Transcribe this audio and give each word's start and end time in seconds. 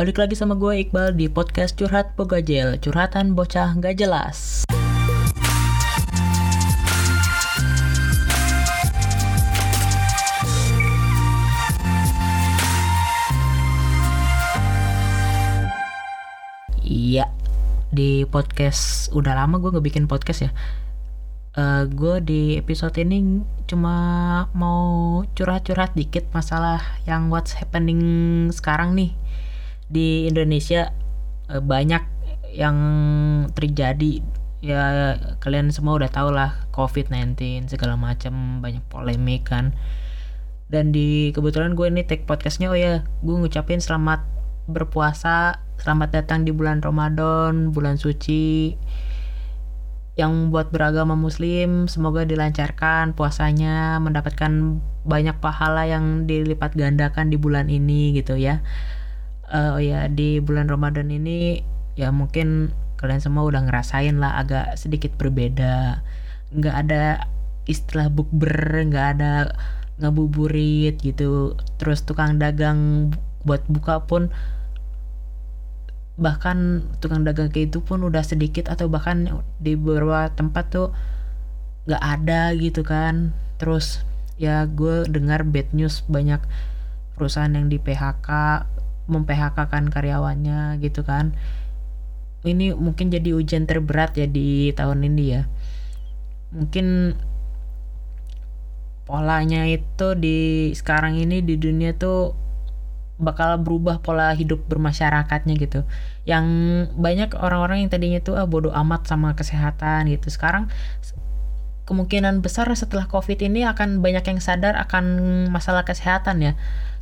Balik 0.00 0.16
lagi 0.16 0.32
sama 0.32 0.56
gue 0.56 0.80
Iqbal 0.80 1.12
di 1.12 1.28
podcast 1.28 1.76
Curhat 1.76 2.16
Pogajel, 2.16 2.80
curhatan 2.80 3.36
bocah 3.36 3.76
gak 3.76 4.00
jelas. 4.00 4.64
Iya, 16.80 17.28
di 17.92 18.24
podcast 18.24 19.12
udah 19.12 19.36
lama 19.36 19.60
gue 19.60 19.68
nggak 19.68 19.84
bikin 19.84 20.08
podcast 20.08 20.48
ya. 20.48 20.50
Uh, 21.60 21.84
gue 21.84 22.24
di 22.24 22.42
episode 22.56 22.96
ini 22.96 23.44
cuma 23.68 24.48
mau 24.56 25.20
curhat-curhat 25.36 25.92
dikit 25.92 26.24
masalah 26.32 26.80
yang 27.04 27.28
what's 27.28 27.52
happening 27.60 28.48
sekarang 28.48 28.96
nih 28.96 29.12
di 29.90 30.30
Indonesia 30.30 30.94
uh, 31.50 31.58
banyak 31.60 32.00
yang 32.54 32.78
terjadi. 33.52 34.22
Ya 34.60 35.16
kalian 35.40 35.72
semua 35.74 35.98
udah 35.98 36.10
tau 36.12 36.30
lah 36.30 36.68
COVID-19 36.70 37.66
segala 37.66 37.98
macam 37.98 38.62
banyak 38.62 38.84
polemik 38.86 39.50
kan. 39.50 39.74
Dan 40.70 40.94
di 40.94 41.34
kebetulan 41.34 41.74
gue 41.74 41.90
ini 41.90 42.06
take 42.06 42.24
podcastnya 42.30 42.70
oh 42.70 42.78
ya 42.78 43.02
gue 43.26 43.34
ngucapin 43.34 43.82
selamat 43.82 44.22
berpuasa 44.70 45.58
selamat 45.82 46.22
datang 46.22 46.46
di 46.46 46.54
bulan 46.54 46.78
Ramadan 46.78 47.74
bulan 47.74 47.98
suci 47.98 48.78
yang 50.14 50.52
buat 50.52 50.70
beragama 50.70 51.16
muslim. 51.16 51.88
Semoga 51.88 52.28
dilancarkan 52.28 53.16
puasanya 53.16 53.98
mendapatkan 53.98 54.78
banyak 55.08 55.40
pahala 55.40 55.88
yang 55.88 56.28
dilipat 56.28 56.76
gandakan 56.76 57.32
di 57.32 57.40
bulan 57.40 57.72
ini 57.72 58.12
gitu 58.14 58.36
ya 58.36 58.60
uh, 59.50 59.76
oh 59.76 59.82
ya 59.82 60.06
di 60.06 60.38
bulan 60.38 60.70
Ramadan 60.70 61.10
ini 61.10 61.60
ya 61.98 62.14
mungkin 62.14 62.70
kalian 62.96 63.20
semua 63.20 63.44
udah 63.44 63.66
ngerasain 63.66 64.16
lah 64.22 64.40
agak 64.40 64.78
sedikit 64.78 65.12
berbeda. 65.18 66.00
Nggak 66.54 66.76
ada 66.86 67.02
istilah 67.66 68.08
bukber 68.08 68.86
nggak 68.88 69.06
ada 69.18 69.32
ngabuburit 70.00 70.96
gitu. 71.02 71.58
Terus 71.76 72.06
tukang 72.06 72.38
dagang 72.38 73.12
buat 73.44 73.64
buka 73.66 74.04
pun 74.04 74.30
bahkan 76.20 76.84
tukang 77.00 77.24
dagang 77.24 77.48
kayak 77.48 77.72
itu 77.72 77.80
pun 77.80 78.04
udah 78.04 78.20
sedikit 78.20 78.68
atau 78.68 78.92
bahkan 78.92 79.40
di 79.56 79.72
beberapa 79.72 80.28
tempat 80.36 80.68
tuh 80.68 80.88
nggak 81.88 82.04
ada 82.04 82.52
gitu 82.54 82.84
kan. 82.84 83.32
Terus 83.56 84.04
ya 84.40 84.64
gue 84.64 85.04
dengar 85.08 85.44
bad 85.44 85.72
news 85.76 86.04
banyak 86.08 86.40
perusahaan 87.16 87.52
yang 87.52 87.68
di 87.68 87.76
PHK 87.76 88.28
memphk 89.10 89.58
kan 89.66 89.90
karyawannya 89.90 90.78
gitu 90.80 91.02
kan. 91.02 91.34
Ini 92.40 92.72
mungkin 92.72 93.12
jadi 93.12 93.36
ujian 93.36 93.68
terberat 93.68 94.16
ya 94.16 94.24
di 94.24 94.72
tahun 94.72 95.04
ini 95.04 95.24
ya. 95.28 95.42
Mungkin 96.56 97.18
polanya 99.04 99.66
itu 99.68 100.14
di 100.16 100.70
sekarang 100.72 101.18
ini 101.18 101.42
di 101.42 101.58
dunia 101.58 101.92
tuh 101.98 102.32
bakal 103.20 103.60
berubah 103.60 104.00
pola 104.00 104.32
hidup 104.32 104.64
bermasyarakatnya 104.70 105.54
gitu. 105.60 105.84
Yang 106.24 106.46
banyak 106.96 107.36
orang-orang 107.36 107.84
yang 107.84 107.90
tadinya 107.92 108.20
tuh 108.24 108.40
ah 108.40 108.48
bodoh 108.48 108.72
amat 108.72 109.04
sama 109.04 109.36
kesehatan 109.36 110.08
gitu. 110.08 110.32
Sekarang 110.32 110.72
kemungkinan 111.90 112.38
besar 112.38 112.70
setelah 112.78 113.10
covid 113.10 113.42
ini 113.42 113.66
akan 113.66 113.98
banyak 113.98 114.22
yang 114.22 114.38
sadar 114.38 114.78
akan 114.78 115.04
masalah 115.50 115.82
kesehatan 115.82 116.38
ya 116.38 116.52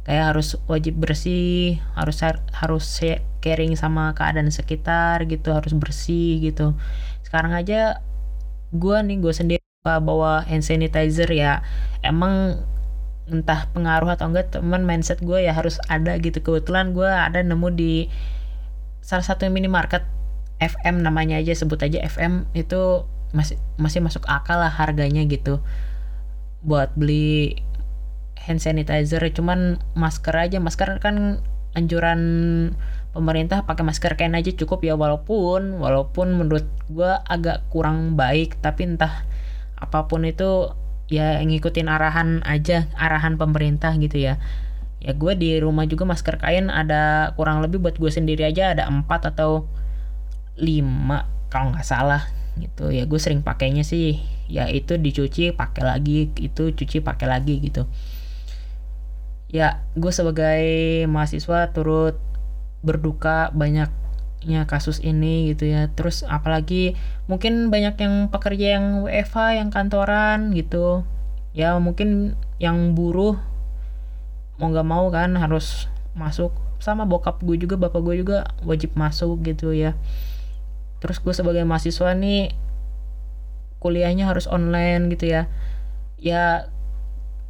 kayak 0.09 0.33
harus 0.33 0.57
wajib 0.65 0.97
bersih 0.97 1.77
harus 1.93 2.25
harus 2.57 2.85
caring 3.45 3.77
sama 3.77 4.17
keadaan 4.17 4.49
sekitar 4.49 5.29
gitu 5.29 5.53
harus 5.53 5.77
bersih 5.77 6.41
gitu. 6.41 6.73
Sekarang 7.21 7.53
aja 7.53 8.01
gue 8.73 8.97
nih 9.05 9.21
gue 9.21 9.33
sendiri 9.37 9.65
bawa 9.85 10.49
hand 10.49 10.65
sanitizer 10.65 11.29
ya. 11.29 11.61
Emang 12.01 12.57
entah 13.29 13.69
pengaruh 13.77 14.09
atau 14.17 14.33
enggak 14.33 14.49
teman 14.49 14.89
mindset 14.89 15.21
gue 15.21 15.45
ya 15.45 15.53
harus 15.53 15.77
ada 15.93 16.17
gitu. 16.17 16.41
Kebetulan 16.41 16.97
gue 16.97 17.05
ada 17.05 17.45
nemu 17.45 17.69
di 17.77 18.09
salah 19.05 19.29
satu 19.29 19.45
minimarket 19.53 20.09
FM 20.57 21.05
namanya 21.05 21.37
aja 21.37 21.53
sebut 21.53 21.85
aja 21.85 22.01
FM 22.01 22.49
itu 22.57 23.05
masih 23.37 23.61
masih 23.77 24.01
masuk 24.01 24.25
akal 24.25 24.57
lah 24.57 24.73
harganya 24.73 25.21
gitu. 25.29 25.61
Buat 26.65 26.97
beli 26.97 27.61
hand 28.47 28.63
sanitizer 28.63 29.23
cuman 29.35 29.81
masker 29.99 30.35
aja. 30.35 30.59
Masker 30.63 31.03
kan 31.03 31.43
anjuran 31.77 32.21
pemerintah 33.13 33.65
pakai 33.65 33.83
masker 33.83 34.15
kain 34.15 34.37
aja 34.37 34.53
cukup 34.55 34.85
ya 34.85 34.95
walaupun 34.95 35.81
walaupun 35.81 36.39
menurut 36.39 36.67
gue 36.87 37.13
agak 37.27 37.67
kurang 37.73 38.15
baik 38.15 38.61
tapi 38.63 38.95
entah 38.95 39.25
apa 39.75 40.07
pun 40.07 40.23
itu 40.23 40.71
ya 41.09 41.41
ngikutin 41.41 41.89
arahan 41.89 42.45
aja 42.45 42.87
arahan 42.95 43.41
pemerintah 43.41 43.97
gitu 43.99 44.21
ya. 44.21 44.39
Ya 44.99 45.15
gue 45.15 45.33
di 45.39 45.59
rumah 45.63 45.87
juga 45.87 46.03
masker 46.07 46.43
kain 46.43 46.75
ada 46.75 47.33
kurang 47.39 47.63
lebih 47.63 47.79
buat 47.79 47.97
gue 47.97 48.11
sendiri 48.11 48.43
aja 48.43 48.75
ada 48.75 48.91
empat 48.91 49.31
atau 49.35 49.71
lima 50.59 51.27
kalau 51.51 51.71
nggak 51.75 51.87
salah 51.87 52.27
gitu. 52.59 52.91
Ya 52.91 53.07
gue 53.07 53.21
sering 53.23 53.47
pakainya 53.47 53.87
sih 53.87 54.19
ya 54.49 54.67
itu 54.73 54.97
dicuci 54.97 55.53
pakai 55.53 55.85
lagi 55.85 56.33
itu 56.41 56.73
cuci 56.73 57.05
pakai 57.05 57.29
lagi 57.29 57.61
gitu 57.61 57.85
ya 59.49 59.81
gue 59.97 60.13
sebagai 60.13 60.65
mahasiswa 61.09 61.73
turut 61.73 62.21
berduka 62.85 63.49
banyaknya 63.57 64.69
kasus 64.69 65.01
ini 65.01 65.53
gitu 65.53 65.69
ya. 65.73 65.89
Terus 65.93 66.23
apalagi 66.25 66.95
mungkin 67.27 67.73
banyak 67.73 67.99
yang 67.99 68.15
pekerja 68.29 68.79
yang 68.79 69.05
WFH 69.05 69.59
yang 69.59 69.69
kantoran 69.73 70.53
gitu. 70.55 71.03
Ya 71.57 71.75
mungkin 71.81 72.39
yang 72.63 72.95
buruh 72.95 73.41
mau 74.59 74.69
nggak 74.71 74.89
mau 74.89 75.09
kan 75.11 75.35
harus 75.35 75.91
masuk. 76.15 76.53
Sama 76.79 77.09
bokap 77.09 77.43
gue 77.43 77.59
juga 77.59 77.75
bapak 77.75 78.01
gue 78.05 78.23
juga 78.23 78.47
wajib 78.63 78.95
masuk 78.95 79.43
gitu 79.43 79.75
ya. 79.75 79.99
Terus 81.03 81.19
gue 81.19 81.35
sebagai 81.35 81.67
mahasiswa 81.67 82.15
nih 82.15 82.55
kuliahnya 83.79 84.31
harus 84.31 84.47
online 84.47 85.11
gitu 85.11 85.31
ya. 85.31 85.43
Ya 86.19 86.71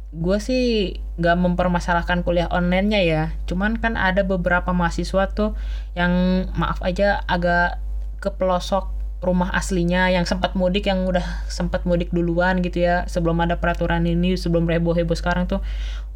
gue 0.09 0.37
sih 0.41 0.97
gak 1.21 1.37
mempermasalahkan 1.37 2.25
kuliah 2.25 2.49
onlinenya 2.49 3.01
ya. 3.05 3.23
Cuman 3.45 3.77
kan 3.77 3.93
ada 3.93 4.25
beberapa 4.25 4.73
mahasiswa 4.73 5.29
tuh 5.29 5.53
yang 5.93 6.45
maaf 6.57 6.81
aja 6.81 7.21
agak 7.29 7.77
ke 8.17 8.33
pelosok 8.33 8.89
rumah 9.19 9.51
aslinya 9.51 10.07
yang 10.07 10.23
sempat 10.23 10.55
mudik 10.55 10.87
yang 10.87 11.03
udah 11.03 11.43
sempat 11.51 11.85
mudik 11.85 12.09
duluan 12.09 12.65
gitu 12.65 12.81
ya. 12.81 13.05
Sebelum 13.05 13.37
ada 13.45 13.61
peraturan 13.61 14.09
ini 14.09 14.33
sebelum 14.33 14.65
heboh 14.65 14.97
heboh 14.97 15.13
sekarang 15.13 15.45
tuh 15.45 15.61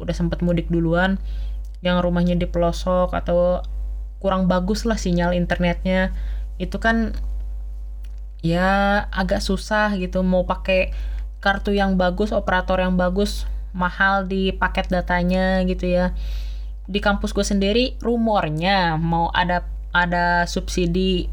udah 0.02 0.14
sempat 0.16 0.42
mudik 0.42 0.66
duluan. 0.66 1.22
Yang 1.84 2.02
rumahnya 2.02 2.34
di 2.34 2.50
pelosok 2.50 3.14
atau 3.14 3.62
kurang 4.18 4.50
bagus 4.50 4.88
lah 4.88 4.98
sinyal 4.98 5.38
internetnya. 5.38 6.10
Itu 6.58 6.82
kan 6.82 7.14
ya 8.42 9.06
agak 9.14 9.38
susah 9.38 9.94
gitu. 10.02 10.26
Mau 10.26 10.42
pakai 10.48 10.90
kartu 11.38 11.76
yang 11.76 11.94
bagus 12.00 12.32
operator 12.32 12.80
yang 12.80 12.96
bagus 12.96 13.44
mahal 13.74 14.24
di 14.24 14.54
paket 14.54 14.88
datanya 14.88 15.60
gitu 15.66 15.90
ya. 15.90 16.14
Di 16.86 17.02
kampus 17.02 17.34
gue 17.34 17.44
sendiri 17.44 17.84
rumornya 17.98 18.96
mau 18.96 19.28
ada 19.34 19.66
ada 19.90 20.46
subsidi 20.46 21.26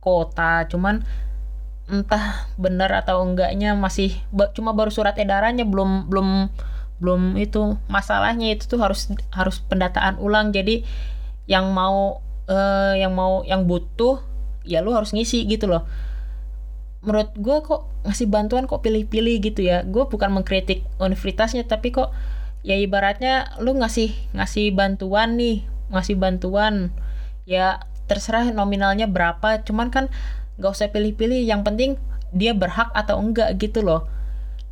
kota 0.00 0.64
cuman 0.70 1.02
entah 1.86 2.50
benar 2.58 2.90
atau 3.04 3.22
enggaknya 3.22 3.78
masih 3.78 4.10
cuma 4.58 4.74
baru 4.74 4.90
surat 4.90 5.14
edarannya 5.14 5.62
belum 5.62 6.10
belum 6.10 6.28
belum 6.98 7.38
itu 7.38 7.78
masalahnya 7.86 8.56
itu 8.56 8.66
tuh 8.66 8.80
harus 8.80 9.12
harus 9.30 9.60
pendataan 9.68 10.18
ulang. 10.18 10.50
Jadi 10.50 10.82
yang 11.46 11.70
mau 11.70 12.24
uh, 12.50 12.94
yang 12.96 13.14
mau 13.14 13.44
yang 13.46 13.68
butuh 13.68 14.18
ya 14.66 14.82
lu 14.82 14.90
harus 14.90 15.14
ngisi 15.14 15.46
gitu 15.46 15.70
loh 15.70 15.86
menurut 17.06 17.30
gue 17.38 17.56
kok 17.62 17.86
ngasih 18.02 18.26
bantuan 18.26 18.66
kok 18.66 18.82
pilih-pilih 18.82 19.38
gitu 19.40 19.62
ya. 19.62 19.86
Gue 19.86 20.10
bukan 20.10 20.34
mengkritik 20.34 20.82
universitasnya 20.98 21.62
tapi 21.64 21.94
kok 21.94 22.10
ya 22.66 22.74
ibaratnya 22.74 23.54
lu 23.62 23.78
ngasih 23.78 24.10
ngasih 24.34 24.74
bantuan 24.74 25.38
nih 25.38 25.62
ngasih 25.94 26.18
bantuan. 26.18 26.90
Ya 27.46 27.86
terserah 28.10 28.50
nominalnya 28.50 29.06
berapa 29.06 29.62
cuman 29.62 29.94
kan 29.94 30.10
gak 30.58 30.74
usah 30.74 30.90
pilih-pilih. 30.90 31.46
Yang 31.46 31.62
penting 31.62 31.90
dia 32.34 32.52
berhak 32.52 32.90
atau 32.90 33.22
enggak 33.22 33.54
gitu 33.62 33.86
loh. 33.86 34.10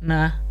Nah 0.03 0.43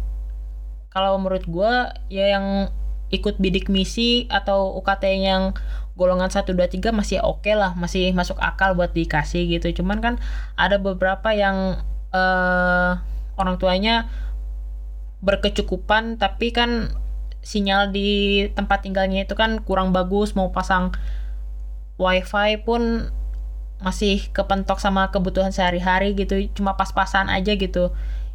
kalau 0.89 1.21
menurut 1.21 1.45
gue 1.45 1.73
ya 2.09 2.33
yang 2.33 2.73
ikut 3.13 3.41
bidik 3.41 3.69
misi 3.73 4.29
atau 4.33 4.77
UKT 4.81 5.05
yang 5.21 5.53
golongan 5.95 6.31
1 6.31 6.45
2 6.51 6.57
3 6.57 6.91
masih 6.91 7.23
oke 7.23 7.45
okay 7.45 7.55
lah, 7.55 7.77
masih 7.79 8.11
masuk 8.17 8.39
akal 8.43 8.75
buat 8.75 8.91
dikasih 8.93 9.47
gitu. 9.59 9.83
Cuman 9.83 10.03
kan 10.03 10.15
ada 10.59 10.81
beberapa 10.83 11.31
yang 11.35 11.83
uh, 12.15 12.99
orang 13.39 13.57
tuanya 13.59 14.11
berkecukupan 15.25 16.21
tapi 16.21 16.53
kan 16.53 16.93
sinyal 17.45 17.93
di 17.93 18.45
tempat 18.57 18.85
tinggalnya 18.85 19.25
itu 19.25 19.37
kan 19.37 19.61
kurang 19.65 19.93
bagus 19.93 20.33
mau 20.37 20.53
pasang 20.53 20.93
wifi 22.01 22.61
pun 22.61 23.09
masih 23.85 24.33
kepentok 24.33 24.81
sama 24.81 25.13
kebutuhan 25.13 25.53
sehari-hari 25.53 26.17
gitu 26.17 26.49
cuma 26.57 26.77
pas-pasan 26.77 27.29
aja 27.29 27.53
gitu 27.57 27.93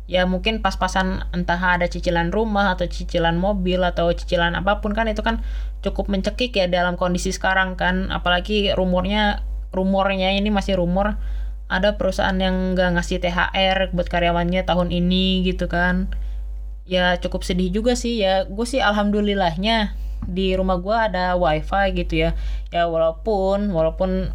ya 0.09 0.25
mungkin 0.25 0.65
pas-pasan 0.65 1.21
entah 1.37 1.61
ada 1.61 1.85
cicilan 1.85 2.33
rumah 2.33 2.73
atau 2.73 2.89
cicilan 2.89 3.37
mobil 3.37 3.77
atau 3.85 4.09
cicilan 4.09 4.57
apa 4.57 4.81
pun 4.81 4.97
kan 4.97 5.05
itu 5.05 5.21
kan 5.21 5.45
cukup 5.85 6.09
mencekik 6.09 6.57
ya 6.57 6.65
dalam 6.65 6.97
kondisi 6.97 7.29
sekarang 7.29 7.77
kan. 7.77 8.09
Apalagi 8.09 8.73
rumornya 8.73 9.45
rumornya 9.69 10.33
ini 10.33 10.49
masih 10.49 10.81
rumor 10.81 11.21
ada 11.69 11.93
perusahaan 12.01 12.33
yang 12.33 12.73
nggak 12.73 12.97
ngasih 12.97 13.21
THR 13.21 13.93
buat 13.93 14.09
karyawannya 14.09 14.65
tahun 14.65 14.89
ini 14.89 15.45
gitu 15.45 15.69
kan. 15.69 16.09
Ya 16.89 17.13
cukup 17.21 17.45
sedih 17.45 17.69
juga 17.69 17.93
sih 17.93 18.17
ya. 18.25 18.49
Gue 18.49 18.65
sih 18.65 18.81
alhamdulillahnya 18.81 19.93
di 20.25 20.57
rumah 20.57 20.81
gue 20.81 20.97
ada 20.97 21.37
wifi 21.37 21.93
gitu 21.93 22.25
ya. 22.25 22.29
Ya 22.73 22.89
walaupun 22.89 23.69
walaupun 23.69 24.33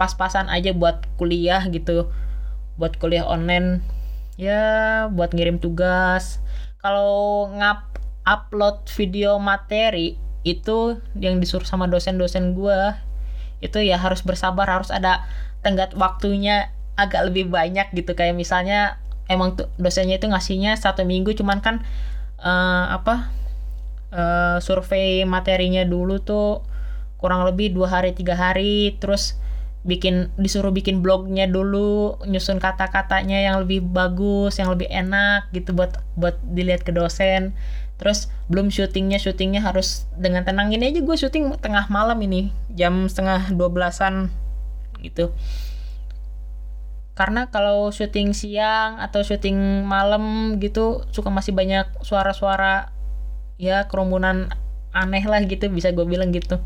pas-pasan 0.00 0.48
aja 0.48 0.72
buat 0.72 1.04
kuliah 1.20 1.60
gitu 1.68 2.08
buat 2.80 2.96
kuliah 2.98 3.28
online 3.28 3.84
ya 4.34 5.06
buat 5.10 5.32
ngirim 5.34 5.62
tugas. 5.62 6.42
Kalau 6.82 7.48
ngap 7.54 7.96
upload 8.24 8.84
video 8.92 9.36
materi 9.40 10.20
itu 10.44 11.00
yang 11.16 11.40
disuruh 11.40 11.64
sama 11.64 11.88
dosen-dosen 11.88 12.52
gue 12.52 12.80
itu 13.64 13.80
ya 13.80 13.96
harus 13.96 14.20
bersabar 14.20 14.68
harus 14.68 14.92
ada 14.92 15.24
tenggat 15.64 15.96
waktunya 15.96 16.68
agak 17.00 17.32
lebih 17.32 17.48
banyak 17.48 17.88
gitu. 17.96 18.12
Kayak 18.12 18.36
misalnya 18.36 19.00
emang 19.32 19.56
tuh 19.56 19.72
dosennya 19.80 20.20
itu 20.20 20.28
ngasihnya 20.28 20.76
satu 20.76 21.08
minggu 21.08 21.32
cuman 21.32 21.64
kan 21.64 21.80
uh, 22.44 22.92
apa 22.92 23.32
uh, 24.12 24.56
survei 24.60 25.24
materinya 25.24 25.80
dulu 25.88 26.20
tuh 26.20 26.60
kurang 27.16 27.48
lebih 27.48 27.72
dua 27.72 27.88
hari 27.88 28.12
tiga 28.12 28.36
hari. 28.36 29.00
Terus 29.00 29.40
bikin 29.84 30.32
disuruh 30.40 30.72
bikin 30.72 31.04
blognya 31.04 31.44
dulu 31.44 32.16
nyusun 32.24 32.56
kata-katanya 32.56 33.36
yang 33.44 33.60
lebih 33.60 33.84
bagus 33.84 34.56
yang 34.56 34.72
lebih 34.72 34.88
enak 34.88 35.52
gitu 35.52 35.76
buat 35.76 36.00
buat 36.16 36.40
dilihat 36.40 36.88
ke 36.88 36.92
dosen. 36.96 37.52
Terus 38.00 38.32
belum 38.50 38.72
syutingnya 38.72 39.20
syutingnya 39.20 39.62
harus 39.62 40.08
dengan 40.16 40.42
tenang. 40.42 40.72
Ini 40.72 40.90
aja 40.90 41.00
gue 41.04 41.16
syuting 41.16 41.60
tengah 41.60 41.86
malam 41.92 42.18
ini 42.24 42.50
jam 42.72 43.06
setengah 43.06 43.52
dua 43.54 43.68
belasan 43.70 44.32
gitu. 45.04 45.30
Karena 47.14 47.46
kalau 47.52 47.94
syuting 47.94 48.34
siang 48.34 48.98
atau 48.98 49.22
syuting 49.22 49.86
malam 49.86 50.56
gitu 50.58 51.06
suka 51.14 51.30
masih 51.30 51.54
banyak 51.54 51.86
suara-suara 52.02 52.90
ya 53.60 53.86
kerumunan 53.86 54.50
aneh 54.90 55.22
lah 55.22 55.38
gitu 55.46 55.70
bisa 55.70 55.94
gue 55.94 56.02
bilang 56.02 56.34
gitu 56.34 56.58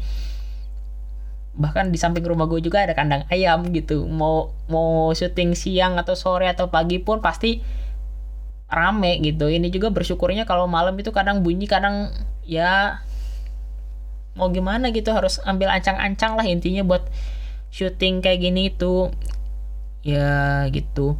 bahkan 1.59 1.91
di 1.91 1.99
samping 1.99 2.23
rumah 2.23 2.47
gue 2.47 2.63
juga 2.63 2.87
ada 2.87 2.95
kandang 2.95 3.27
ayam 3.35 3.67
gitu. 3.75 4.07
Mau 4.07 4.55
mau 4.71 5.11
syuting 5.11 5.59
siang 5.59 5.99
atau 5.99 6.15
sore 6.15 6.47
atau 6.47 6.71
pagi 6.71 7.03
pun 7.03 7.19
pasti 7.19 7.59
rame 8.71 9.19
gitu. 9.21 9.51
Ini 9.51 9.67
juga 9.75 9.91
bersyukurnya 9.91 10.47
kalau 10.47 10.71
malam 10.71 10.95
itu 10.97 11.11
kadang 11.11 11.43
bunyi 11.43 11.67
kadang 11.67 12.15
ya 12.47 13.03
mau 14.39 14.55
gimana 14.55 14.95
gitu 14.95 15.11
harus 15.11 15.43
ambil 15.43 15.67
ancang-ancang 15.75 16.39
lah 16.39 16.47
intinya 16.47 16.87
buat 16.87 17.03
syuting 17.75 18.23
kayak 18.23 18.39
gini 18.39 18.71
itu. 18.71 19.11
Ya 20.07 20.63
gitu. 20.71 21.19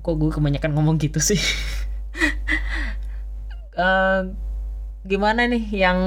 Kok 0.00 0.16
gue 0.16 0.30
kebanyakan 0.32 0.72
ngomong 0.72 0.96
gitu 0.96 1.20
sih? 1.20 1.38
Uh, 3.76 4.32
gimana 5.10 5.44
nih 5.44 5.62
yang 5.76 6.00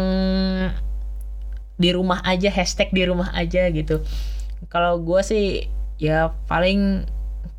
di 1.79 1.95
rumah 1.95 2.19
aja 2.27 2.51
hashtag 2.51 2.91
di 2.91 3.07
rumah 3.07 3.31
aja 3.31 3.71
gitu. 3.71 4.03
Kalau 4.67 4.99
gue 4.99 5.23
sih 5.23 5.71
ya 5.95 6.35
paling 6.51 7.07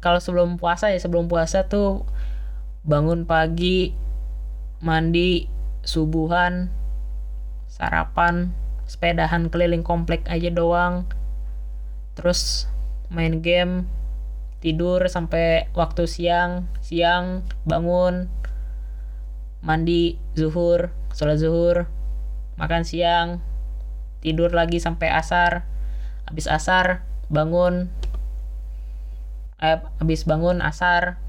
kalau 0.04 0.20
sebelum 0.20 0.60
puasa 0.60 0.92
ya 0.92 1.00
sebelum 1.00 1.26
puasa 1.26 1.64
tuh 1.64 2.04
bangun 2.84 3.24
pagi 3.24 3.96
mandi 4.84 5.48
subuhan 5.84 6.68
sarapan 7.68 8.52
sepedahan 8.84 9.48
keliling 9.48 9.80
komplek 9.80 10.28
aja 10.28 10.52
doang. 10.52 11.08
Terus 12.12 12.68
main 13.08 13.40
game 13.40 13.88
tidur 14.60 15.00
sampai 15.08 15.72
waktu 15.72 16.04
siang 16.04 16.68
siang 16.84 17.40
bangun 17.64 18.28
mandi 19.64 20.20
zuhur 20.36 20.92
sholat 21.16 21.40
zuhur 21.40 21.88
makan 22.60 22.84
siang 22.84 23.40
tidur 24.20 24.52
lagi 24.52 24.78
sampai 24.80 25.12
asar. 25.12 25.64
Habis 26.28 26.46
asar 26.46 27.04
bangun. 27.28 27.88
Eh, 29.60 29.80
habis 30.00 30.24
bangun 30.24 30.64
asar. 30.64 31.20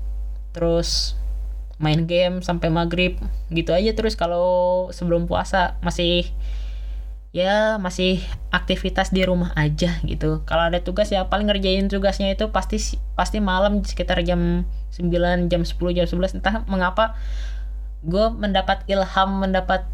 Terus 0.52 1.16
main 1.82 2.06
game 2.06 2.44
sampai 2.46 2.70
maghrib. 2.70 3.18
Gitu 3.50 3.72
aja 3.74 3.92
terus 3.96 4.16
kalau 4.16 4.88
sebelum 4.94 5.26
puasa 5.26 5.80
masih 5.82 6.30
ya 7.32 7.80
masih 7.80 8.20
aktivitas 8.52 9.16
di 9.16 9.24
rumah 9.24 9.56
aja 9.56 9.98
gitu. 10.04 10.44
Kalau 10.44 10.68
ada 10.68 10.84
tugas 10.84 11.08
ya 11.10 11.32
paling 11.32 11.48
ngerjain 11.48 11.88
tugasnya 11.88 12.36
itu 12.36 12.52
pasti 12.52 13.00
pasti 13.16 13.40
malam 13.40 13.82
sekitar 13.88 14.20
jam 14.28 14.68
9 14.92 15.48
jam 15.48 15.64
10 15.64 15.96
jam 15.96 16.06
11 16.06 16.44
entah 16.44 16.68
mengapa 16.68 17.16
gue 18.04 18.26
mendapat 18.34 18.84
ilham 18.92 19.30
mendapat 19.40 19.88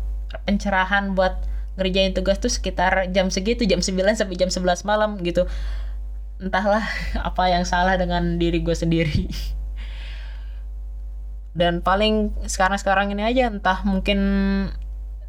pencerahan 0.47 1.13
buat 1.13 1.38
ngerjain 1.77 2.12
tugas 2.12 2.41
tuh 2.41 2.50
sekitar 2.50 3.13
jam 3.13 3.29
segitu 3.29 3.63
jam 3.63 3.79
9 3.79 3.94
sampai 4.18 4.35
jam 4.35 4.50
11 4.50 4.83
malam 4.83 5.21
gitu. 5.21 5.45
Entahlah 6.41 6.83
apa 7.29 7.53
yang 7.53 7.63
salah 7.63 7.95
dengan 7.95 8.41
diri 8.41 8.59
gue 8.59 8.74
sendiri. 8.74 9.29
Dan 11.57 11.81
paling 11.81 12.33
sekarang-sekarang 12.45 13.13
ini 13.13 13.25
aja 13.25 13.50
entah 13.50 13.81
mungkin 13.85 14.19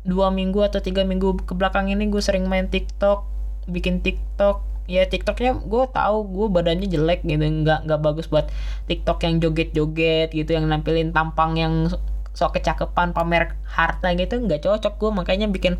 dua 0.09 0.33
minggu 0.33 0.65
atau 0.65 0.81
tiga 0.81 1.05
minggu 1.05 1.45
ke 1.45 1.53
belakang 1.53 1.93
ini 1.93 2.09
gue 2.09 2.21
sering 2.21 2.49
main 2.49 2.69
TikTok 2.69 3.29
bikin 3.69 4.01
TikTok. 4.01 4.65
Ya 4.89 5.05
TikToknya 5.05 5.69
gue 5.69 5.85
tahu 5.93 6.17
gue 6.33 6.47
badannya 6.49 6.89
jelek 6.89 7.21
gitu 7.29 7.45
nggak 7.45 7.85
nggak 7.85 8.01
bagus 8.01 8.25
buat 8.33 8.49
TikTok 8.89 9.21
yang 9.29 9.45
joget-joget 9.45 10.33
gitu 10.33 10.57
yang 10.57 10.65
nampilin 10.65 11.13
tampang 11.13 11.61
yang 11.61 11.93
sok 12.33 12.57
kecakepan 12.57 13.13
pamer 13.13 13.53
harta 13.69 14.17
gitu 14.17 14.41
nggak 14.41 14.65
cocok 14.65 14.97
gue 14.97 15.11
makanya 15.13 15.45
bikin 15.51 15.77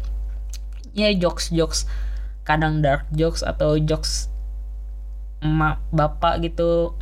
ya 0.99 1.15
jokes 1.15 1.55
jokes 1.55 1.87
kadang 2.43 2.83
dark 2.83 3.07
jokes 3.15 3.47
atau 3.47 3.79
jokes 3.79 4.27
emak 5.39 5.79
bapak 5.95 6.43
gitu 6.43 6.99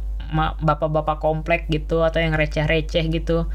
bapak-bapak 0.61 1.23
komplek 1.23 1.71
gitu 1.71 2.03
atau 2.03 2.19
yang 2.19 2.35
receh-receh 2.35 3.05
gitu 3.09 3.47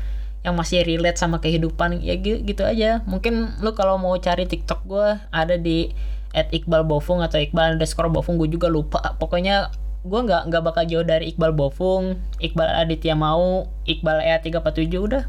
yang 0.42 0.58
masih 0.58 0.82
relate 0.82 1.22
sama 1.22 1.38
kehidupan 1.38 2.02
ya 2.02 2.18
gitu, 2.18 2.42
gitu 2.42 2.66
aja. 2.66 3.06
Mungkin 3.06 3.62
lu 3.62 3.78
kalau 3.78 4.02
mau 4.02 4.18
cari 4.18 4.50
TikTok 4.50 4.90
gue 4.90 5.08
ada 5.30 5.56
di 5.60 5.94
at 6.34 6.50
Iqbal 6.50 6.88
Bofung 6.88 7.22
atau 7.22 7.38
Iqbal 7.38 7.78
underscore 7.78 8.10
Bofung 8.10 8.42
gue 8.42 8.50
juga 8.50 8.66
lupa. 8.66 9.14
Pokoknya 9.22 9.70
gue 10.02 10.18
nggak 10.18 10.50
nggak 10.50 10.64
bakal 10.66 10.84
jauh 10.90 11.06
dari 11.06 11.30
Iqbal 11.30 11.54
Bofung 11.54 12.18
Iqbal 12.42 12.74
Aditya 12.74 13.14
mau 13.14 13.70
Iqbal 13.86 14.18
EA347 14.26 14.94
udah. 14.98 15.24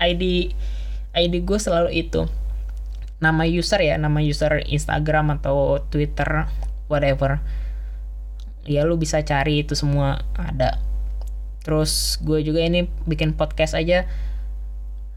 ID 0.00 0.50
ID 1.14 1.34
gue 1.46 1.58
selalu 1.60 1.94
itu 1.94 2.26
nama 3.24 3.48
user 3.48 3.80
ya 3.80 3.96
nama 3.96 4.20
user 4.20 4.60
Instagram 4.68 5.40
atau 5.40 5.80
Twitter 5.88 6.44
whatever. 6.92 7.40
Ya 8.68 8.84
lu 8.84 9.00
bisa 9.00 9.20
cari 9.24 9.64
itu 9.64 9.72
semua 9.72 10.20
ada. 10.36 10.80
Terus 11.64 12.20
gue 12.20 12.44
juga 12.44 12.60
ini 12.60 12.84
bikin 13.08 13.32
podcast 13.36 13.72
aja. 13.72 14.04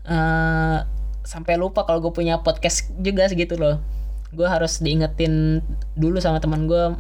Uh, 0.07 0.87
sampai 1.27 1.59
lupa 1.59 1.83
kalau 1.83 1.99
gue 1.99 2.15
punya 2.15 2.39
podcast 2.39 2.87
juga 3.03 3.27
segitu 3.27 3.59
loh. 3.59 3.83
Gue 4.31 4.47
harus 4.47 4.79
diingetin 4.79 5.59
dulu 5.99 6.23
sama 6.23 6.39
teman 6.39 6.67
gue 6.67 6.95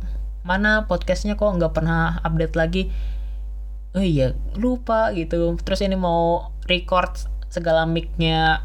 mana 0.47 0.87
podcastnya 0.87 1.35
kok 1.35 1.59
nggak 1.59 1.75
pernah 1.75 2.19
update 2.23 2.55
lagi? 2.55 2.83
Oh 3.95 4.03
iya 4.03 4.35
lupa 4.59 5.11
gitu. 5.15 5.55
Terus 5.63 5.79
ini 5.83 5.95
mau 5.95 6.51
record 6.67 7.15
segala 7.47 7.87
micnya 7.87 8.59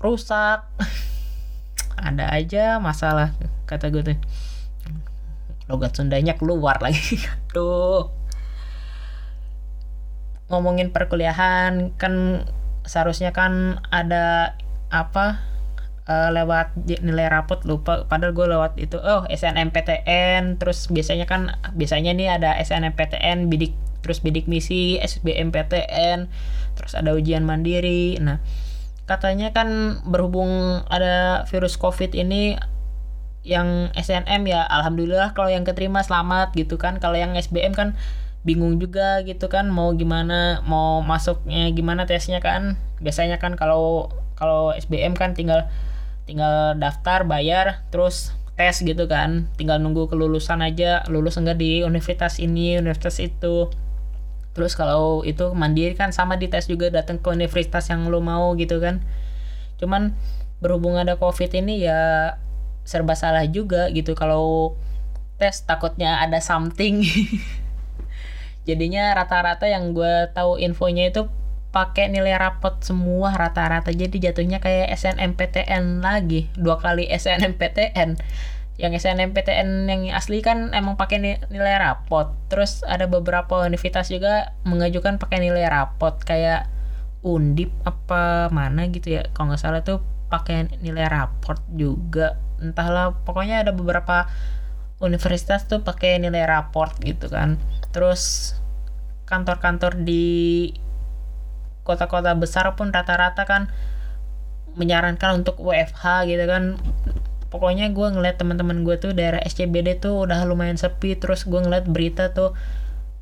rusak 0.00 0.64
ada 1.96 2.30
aja 2.30 2.78
masalah 2.82 3.32
kata 3.64 3.90
gue 3.90 4.02
tuh. 4.02 4.18
Logat 5.70 5.96
Sundanya 5.96 6.36
keluar 6.36 6.78
lagi. 6.84 7.18
Tuh 7.56 8.24
ngomongin 10.52 10.92
perkuliahan 10.92 11.96
kan 11.96 12.44
seharusnya 12.84 13.32
kan 13.32 13.80
ada 13.88 14.54
apa 14.92 15.40
uh, 16.04 16.30
lewat 16.30 16.76
nilai 17.00 17.32
rapot 17.32 17.64
lupa. 17.64 18.04
Padahal 18.04 18.36
gue 18.36 18.46
lewat 18.46 18.72
itu 18.76 19.00
oh 19.00 19.24
SNMPTN 19.26 20.60
terus 20.60 20.92
biasanya 20.92 21.24
kan 21.24 21.56
biasanya 21.72 22.12
nih 22.12 22.28
ada 22.28 22.54
SNMPTN 22.60 23.48
bidik 23.48 23.72
terus 24.04 24.20
bidik 24.20 24.44
misi 24.44 25.00
SBMPTN 25.00 26.28
terus 26.76 26.92
ada 26.92 27.16
ujian 27.16 27.42
mandiri. 27.48 28.20
Nah 28.20 28.38
katanya 29.04 29.52
kan 29.52 30.00
berhubung 30.08 30.80
ada 30.88 31.44
virus 31.52 31.76
covid 31.76 32.16
ini 32.16 32.56
yang 33.44 33.92
SNM 33.92 34.48
ya 34.48 34.64
alhamdulillah 34.64 35.36
kalau 35.36 35.52
yang 35.52 35.68
keterima 35.68 36.00
selamat 36.00 36.56
gitu 36.56 36.80
kan. 36.80 36.96
Kalau 36.96 37.14
yang 37.14 37.36
SBM 37.36 37.76
kan 37.76 37.92
bingung 38.44 38.76
juga 38.76 39.24
gitu 39.24 39.48
kan 39.48 39.68
mau 39.72 39.92
gimana 39.96 40.60
mau 40.64 41.04
masuknya 41.04 41.68
gimana 41.76 42.08
tesnya 42.08 42.40
kan. 42.40 42.80
Biasanya 43.04 43.36
kan 43.36 43.54
kalau 43.60 44.08
kalau 44.40 44.72
SBM 44.72 45.12
kan 45.12 45.36
tinggal 45.36 45.68
tinggal 46.24 46.72
daftar 46.80 47.28
bayar 47.28 47.84
terus 47.92 48.32
tes 48.56 48.80
gitu 48.80 49.04
kan. 49.04 49.52
Tinggal 49.60 49.76
nunggu 49.76 50.08
kelulusan 50.08 50.64
aja 50.64 51.04
lulus 51.12 51.36
enggak 51.36 51.60
di 51.60 51.84
universitas 51.84 52.40
ini 52.40 52.80
universitas 52.80 53.20
itu 53.20 53.68
terus 54.54 54.78
kalau 54.78 55.26
itu 55.26 55.50
mandiri 55.52 55.98
kan 55.98 56.14
sama 56.14 56.38
di 56.38 56.46
tes 56.46 56.70
juga 56.70 56.88
datang 56.88 57.18
ke 57.18 57.28
universitas 57.28 57.90
yang 57.90 58.06
lo 58.06 58.22
mau 58.22 58.54
gitu 58.54 58.78
kan. 58.78 59.02
Cuman 59.82 60.14
berhubung 60.62 60.96
ada 60.96 61.18
covid 61.18 61.50
ini 61.58 61.84
ya 61.84 62.34
serba 62.86 63.18
salah 63.18 63.44
juga 63.50 63.90
gitu 63.90 64.14
kalau 64.14 64.78
tes 65.36 65.66
takutnya 65.66 66.22
ada 66.22 66.38
something. 66.38 67.02
Jadinya 68.68 69.12
rata-rata 69.12 69.68
yang 69.68 69.92
gue 69.92 70.32
tahu 70.32 70.56
infonya 70.56 71.12
itu 71.12 71.28
pakai 71.74 72.06
nilai 72.06 72.38
rapot 72.38 72.78
semua 72.80 73.34
rata-rata. 73.34 73.90
Jadi 73.90 74.22
jatuhnya 74.22 74.62
kayak 74.62 74.94
SNMPTN 74.94 76.00
lagi 76.00 76.48
dua 76.54 76.78
kali 76.78 77.10
SNMPTN 77.10 78.16
yang 78.74 78.90
SNMPTN 78.90 79.86
yang 79.86 80.02
asli 80.10 80.42
kan 80.42 80.74
emang 80.74 80.98
pakai 80.98 81.22
nilai 81.46 81.74
rapot. 81.78 82.34
Terus 82.50 82.82
ada 82.82 83.06
beberapa 83.06 83.62
universitas 83.62 84.10
juga 84.10 84.50
mengajukan 84.66 85.22
pakai 85.22 85.38
nilai 85.38 85.70
rapot 85.70 86.18
kayak 86.26 86.66
undip 87.22 87.70
apa 87.86 88.50
mana 88.50 88.90
gitu 88.90 89.20
ya. 89.20 89.22
Kalau 89.30 89.54
nggak 89.54 89.62
salah 89.62 89.82
tuh 89.86 90.02
pakai 90.26 90.74
nilai 90.82 91.06
raport 91.06 91.62
juga. 91.70 92.34
Entahlah 92.58 93.14
pokoknya 93.22 93.62
ada 93.62 93.70
beberapa 93.70 94.26
universitas 94.98 95.70
tuh 95.70 95.86
pakai 95.86 96.18
nilai 96.18 96.42
raport 96.42 96.98
gitu 96.98 97.30
kan. 97.30 97.62
Terus 97.94 98.54
kantor-kantor 99.30 100.02
di 100.02 100.74
kota-kota 101.86 102.34
besar 102.34 102.74
pun 102.74 102.90
rata-rata 102.90 103.46
kan 103.46 103.70
menyarankan 104.74 105.44
untuk 105.44 105.54
WFH 105.62 106.26
gitu 106.26 106.44
kan 106.50 106.74
pokoknya 107.54 107.94
gue 107.94 108.08
ngeliat 108.18 108.34
teman-teman 108.34 108.82
gue 108.82 108.98
tuh 108.98 109.14
daerah 109.14 109.38
SCBD 109.38 110.02
tuh 110.02 110.26
udah 110.26 110.42
lumayan 110.42 110.74
sepi 110.74 111.14
terus 111.14 111.46
gue 111.46 111.62
ngeliat 111.62 111.86
berita 111.86 112.34
tuh 112.34 112.50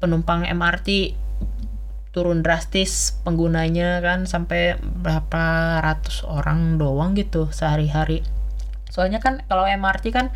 penumpang 0.01 0.49
MRT 0.49 1.13
turun 2.17 2.41
drastis 2.41 3.21
penggunanya 3.29 4.01
kan 4.01 4.25
sampai 4.25 4.81
berapa 4.81 5.77
ratus 5.85 6.25
orang 6.25 6.81
doang 6.81 7.13
gitu 7.13 7.53
sehari-hari. 7.53 8.25
Soalnya 8.89 9.21
kan 9.21 9.45
kalau 9.53 9.69
MRT 9.69 10.13
kan 10.13 10.33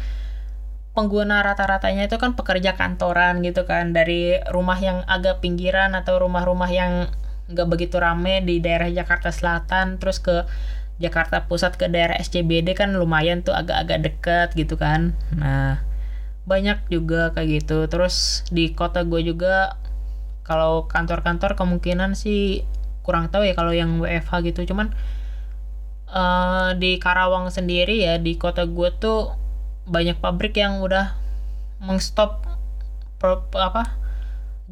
pengguna 0.93 1.41
rata-ratanya 1.45 2.09
itu 2.09 2.21
kan 2.21 2.37
pekerja 2.37 2.77
kantoran 2.77 3.45
gitu 3.45 3.65
kan 3.65 3.97
dari 3.97 4.41
rumah 4.49 4.77
yang 4.77 5.05
agak 5.09 5.41
pinggiran 5.41 5.93
atau 5.93 6.21
rumah-rumah 6.21 6.69
yang 6.69 7.13
nggak 7.53 7.69
begitu 7.69 7.97
rame 8.01 8.41
di 8.45 8.61
daerah 8.61 8.89
Jakarta 8.89 9.29
Selatan 9.29 10.01
terus 10.01 10.21
ke 10.21 10.45
Jakarta 10.97 11.45
Pusat 11.45 11.77
ke 11.77 11.87
daerah 11.93 12.17
SCBD 12.17 12.73
kan 12.73 12.97
lumayan 12.97 13.45
tuh 13.45 13.53
agak-agak 13.53 13.99
dekat 14.01 14.49
gitu 14.57 14.81
kan. 14.81 15.13
Nah 15.37 15.85
banyak 16.49 16.89
juga 16.89 17.37
kayak 17.37 17.63
gitu. 17.63 17.85
Terus 17.91 18.47
di 18.49 18.73
kota 18.73 19.05
gue 19.05 19.21
juga 19.21 19.77
kalau 20.47 20.87
kantor-kantor 20.89 21.59
kemungkinan 21.59 22.15
sih 22.17 22.65
kurang 23.05 23.29
tahu 23.29 23.45
ya 23.45 23.53
kalau 23.53 23.77
yang 23.77 24.01
WFH 24.01 24.33
gitu. 24.55 24.73
Cuman 24.73 24.95
uh, 26.09 26.73
di 26.79 26.97
Karawang 26.97 27.53
sendiri 27.53 28.01
ya 28.01 28.17
di 28.17 28.39
kota 28.41 28.65
gue 28.65 28.89
tuh 28.97 29.37
banyak 29.87 30.17
pabrik 30.19 30.57
yang 30.57 30.81
udah 30.81 31.13
mengstop 31.83 32.47
apa 33.53 33.93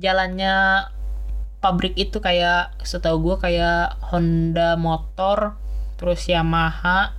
jalannya 0.01 0.89
pabrik 1.61 1.99
itu. 2.01 2.17
Kayak 2.23 2.73
setahu 2.81 3.21
gue 3.21 3.37
kayak 3.45 4.01
Honda 4.09 4.81
motor 4.81 5.61
terus 5.97 6.27
Yamaha 6.27 7.15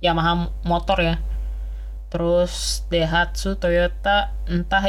Yamaha 0.00 0.52
motor 0.62 0.98
ya. 1.00 1.16
Terus 2.12 2.84
Daihatsu 2.92 3.58
Toyota 3.58 4.32
entah 4.46 4.84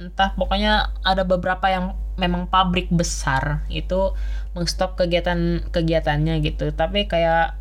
entah 0.00 0.30
pokoknya 0.32 0.94
ada 1.04 1.28
beberapa 1.28 1.68
yang 1.68 1.92
memang 2.16 2.48
pabrik 2.48 2.88
besar 2.92 3.64
itu 3.72 4.12
mengstop 4.56 4.96
kegiatan 4.96 5.64
kegiatannya 5.68 6.40
gitu. 6.44 6.72
Tapi 6.72 7.06
kayak 7.10 7.58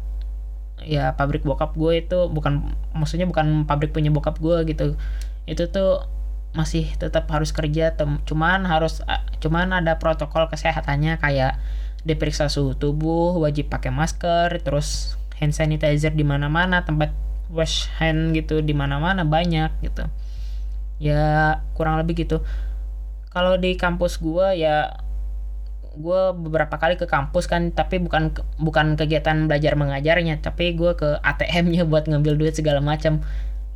ya 0.79 1.11
pabrik 1.11 1.43
bokap 1.43 1.75
gue 1.75 1.99
itu 1.99 2.31
bukan 2.31 2.71
maksudnya 2.95 3.27
bukan 3.27 3.67
pabrik 3.67 3.91
punya 3.91 4.13
bokap 4.13 4.39
gue 4.39 4.63
gitu. 4.69 4.95
Itu 5.49 5.67
tuh 5.73 6.05
masih 6.49 6.89
tetap 6.97 7.29
harus 7.29 7.53
kerja 7.53 7.93
cuman 8.25 8.65
harus 8.65 9.05
cuman 9.37 9.69
ada 9.69 10.01
protokol 10.01 10.49
kesehatannya 10.49 11.21
kayak 11.21 11.61
diperiksa 12.03 12.47
suhu 12.47 12.75
tubuh 12.75 13.35
wajib 13.39 13.67
pakai 13.67 13.91
masker 13.91 14.63
terus 14.63 15.19
hand 15.39 15.55
sanitizer 15.55 16.11
di 16.15 16.23
mana-mana 16.23 16.83
tempat 16.83 17.11
wash 17.49 17.89
hand 17.97 18.35
gitu 18.37 18.61
di 18.61 18.75
mana-mana 18.77 19.25
banyak 19.25 19.71
gitu. 19.83 20.05
Ya 21.01 21.59
kurang 21.73 21.99
lebih 21.99 22.27
gitu. 22.27 22.43
Kalau 23.29 23.57
di 23.57 23.75
kampus 23.75 24.19
gue 24.19 24.63
ya 24.63 24.99
gue 25.99 26.21
beberapa 26.37 26.77
kali 26.79 26.95
ke 26.95 27.09
kampus 27.09 27.49
kan 27.49 27.73
tapi 27.73 27.99
bukan 27.99 28.31
bukan 28.61 28.93
kegiatan 28.95 29.49
belajar 29.49 29.73
mengajarnya 29.73 30.39
tapi 30.39 30.77
gue 30.77 30.93
ke 30.95 31.17
ATM-nya 31.25 31.83
buat 31.89 32.05
ngambil 32.07 32.37
duit 32.37 32.53
segala 32.55 32.79
macam. 32.79 33.23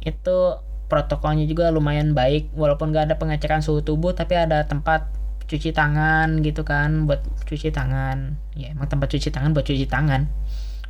Itu 0.04 0.62
protokolnya 0.92 1.50
juga 1.50 1.74
lumayan 1.74 2.14
baik 2.14 2.54
walaupun 2.54 2.94
gak 2.94 3.10
ada 3.10 3.16
pengecekan 3.18 3.66
suhu 3.66 3.82
tubuh 3.82 4.14
tapi 4.14 4.38
ada 4.38 4.62
tempat 4.68 5.10
cuci 5.54 5.70
tangan 5.70 6.42
gitu 6.42 6.66
kan 6.66 7.06
buat 7.06 7.22
cuci 7.46 7.70
tangan. 7.70 8.34
Ya 8.58 8.74
emang 8.74 8.90
tempat 8.90 9.14
cuci 9.14 9.30
tangan 9.30 9.54
buat 9.54 9.70
cuci 9.70 9.86
tangan 9.86 10.26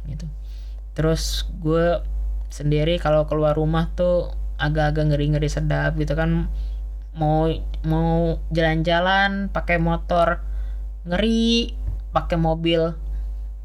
gitu. 0.08 0.24
Terus 0.96 1.44
gue 1.60 2.00
sendiri 2.48 2.96
kalau 3.04 3.28
keluar 3.28 3.60
rumah 3.60 3.92
tuh 3.92 4.32
agak-agak 4.56 5.12
ngeri-ngeri 5.12 5.52
sedap 5.52 6.00
gitu 6.00 6.16
kan. 6.16 6.48
Mau 7.20 7.52
mau 7.84 8.40
jalan-jalan 8.56 9.52
pakai 9.52 9.84
motor 9.84 10.40
ngeri 11.04 11.76
pakai 12.16 12.40
mobil 12.40 12.96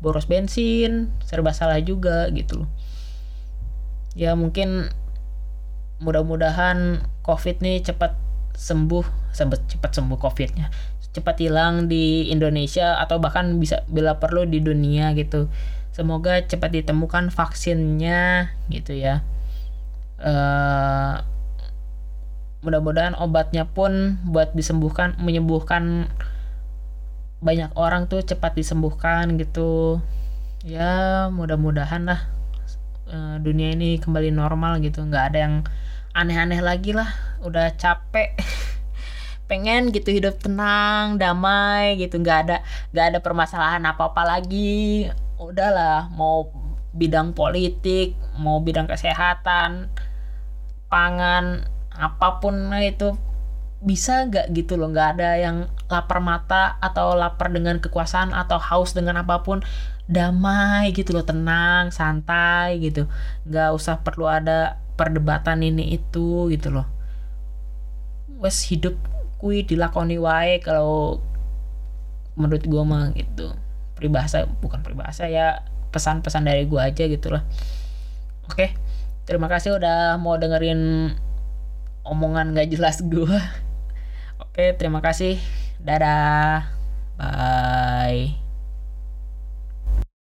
boros 0.02 0.26
bensin 0.26 1.14
serba 1.22 1.54
salah 1.54 1.78
juga 1.78 2.26
gitu 2.34 2.66
loh. 2.66 2.70
Ya 4.18 4.34
mungkin 4.34 4.90
mudah-mudahan 6.02 7.06
covid 7.22 7.62
nih 7.62 7.86
cepat 7.86 8.18
sembuh 8.58 9.30
cepat 9.38 9.90
sembuh 9.94 10.18
covidnya. 10.18 10.66
Cepat 11.14 11.38
hilang 11.38 11.86
di 11.86 12.28
Indonesia 12.28 12.98
atau 12.98 13.22
bahkan 13.22 13.56
bisa 13.62 13.86
bila 13.86 14.18
perlu 14.18 14.44
di 14.44 14.58
dunia 14.58 15.14
gitu. 15.14 15.46
Semoga 15.94 16.42
cepat 16.42 16.74
ditemukan 16.74 17.30
vaksinnya 17.30 18.50
gitu 18.70 18.92
ya. 18.98 19.22
Uh, 20.18 21.22
mudah-mudahan 22.66 23.14
obatnya 23.14 23.62
pun 23.70 24.18
buat 24.26 24.50
disembuhkan 24.50 25.14
menyembuhkan 25.22 26.10
banyak 27.38 27.70
orang 27.78 28.10
tuh 28.10 28.22
cepat 28.26 28.58
disembuhkan 28.58 29.38
gitu. 29.38 30.02
Ya 30.66 31.26
mudah-mudahan 31.30 32.02
lah 32.10 32.26
uh, 33.06 33.38
dunia 33.38 33.74
ini 33.74 34.02
kembali 34.02 34.34
normal 34.34 34.82
gitu. 34.82 35.06
Nggak 35.06 35.24
ada 35.34 35.38
yang 35.38 35.54
aneh-aneh 36.18 36.58
lagi 36.58 36.90
lah. 36.90 37.06
Udah 37.46 37.78
capek. 37.78 38.34
Pengen 39.48 39.94
gitu 39.94 40.10
hidup 40.10 40.42
tenang 40.42 41.16
damai 41.16 41.94
gitu. 42.02 42.18
Nggak 42.18 42.38
ada 42.44 42.56
nggak 42.90 43.06
ada 43.14 43.18
permasalahan 43.22 43.86
apa 43.86 44.10
apa 44.10 44.22
lagi 44.26 45.06
udahlah 45.38 46.10
mau 46.10 46.50
bidang 46.90 47.30
politik 47.30 48.18
mau 48.42 48.58
bidang 48.58 48.90
kesehatan 48.90 49.86
pangan 50.90 51.62
apa 51.94 52.42
pun 52.42 52.74
itu. 52.82 53.14
Bisa 53.78 54.26
nggak 54.26 54.50
gitu 54.58 54.74
loh 54.74 54.90
nggak 54.90 55.08
ada 55.16 55.38
yang 55.38 55.70
lapar 55.86 56.18
mata 56.18 56.82
atau 56.82 57.14
lapar 57.14 57.54
dengan 57.54 57.78
kekuasaan 57.78 58.34
atau 58.34 58.58
haus 58.58 58.92
dengan 58.92 59.22
apa 59.22 59.46
pun. 59.46 59.62
Damai 60.08 60.96
gitu 60.96 61.14
loh 61.14 61.22
tenang 61.22 61.94
santai 61.94 62.82
gitu. 62.82 63.06
Nggak 63.46 63.70
usah 63.76 64.02
perlu 64.02 64.26
ada 64.26 64.80
perdebatan 64.98 65.62
ini 65.62 65.94
itu 65.94 66.50
gitu 66.50 66.74
loh 66.74 66.86
wes 68.42 68.66
hidup 68.66 68.98
kui 69.38 69.62
dilakoni 69.62 70.18
wae 70.18 70.58
kalau 70.58 71.22
menurut 72.34 72.66
gue 72.66 72.82
mah 72.82 73.14
gitu 73.14 73.54
peribahasa 73.94 74.50
bukan 74.58 74.82
peribahasa 74.82 75.30
ya 75.30 75.62
pesan-pesan 75.94 76.46
dari 76.46 76.66
gue 76.66 76.78
aja 76.82 77.06
gitu 77.06 77.30
loh 77.30 77.42
oke 78.50 78.74
terima 79.24 79.46
kasih 79.46 79.78
udah 79.78 80.18
mau 80.18 80.34
dengerin 80.34 81.14
omongan 82.02 82.58
gak 82.58 82.70
jelas 82.74 82.98
gue 83.06 83.38
Oke, 84.58 84.74
terima 84.74 84.98
kasih. 84.98 85.38
Dadah. 85.78 86.66
Bye. 87.14 88.47